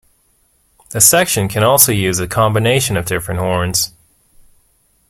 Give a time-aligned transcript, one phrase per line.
[0.89, 3.93] The section can also use a combination of different horns.